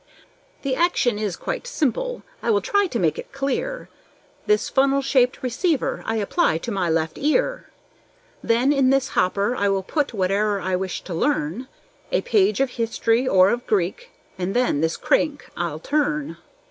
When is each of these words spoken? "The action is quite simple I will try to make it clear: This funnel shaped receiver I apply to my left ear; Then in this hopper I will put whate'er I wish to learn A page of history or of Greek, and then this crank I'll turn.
"The 0.63 0.73
action 0.75 1.19
is 1.19 1.35
quite 1.35 1.67
simple 1.67 2.23
I 2.41 2.49
will 2.49 2.59
try 2.59 2.87
to 2.87 2.97
make 2.97 3.19
it 3.19 3.31
clear: 3.31 3.87
This 4.47 4.67
funnel 4.67 5.03
shaped 5.03 5.43
receiver 5.43 6.01
I 6.07 6.15
apply 6.15 6.57
to 6.57 6.71
my 6.71 6.89
left 6.89 7.19
ear; 7.19 7.69
Then 8.43 8.73
in 8.73 8.89
this 8.89 9.09
hopper 9.09 9.55
I 9.55 9.69
will 9.69 9.83
put 9.83 10.09
whate'er 10.11 10.59
I 10.59 10.75
wish 10.75 11.03
to 11.03 11.13
learn 11.13 11.67
A 12.11 12.21
page 12.21 12.59
of 12.59 12.71
history 12.71 13.27
or 13.27 13.51
of 13.51 13.67
Greek, 13.67 14.09
and 14.39 14.55
then 14.55 14.81
this 14.81 14.97
crank 14.97 15.47
I'll 15.55 15.77
turn. 15.77 16.37